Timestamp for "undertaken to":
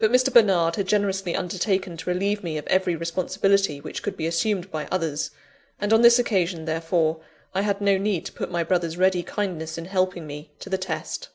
1.36-2.10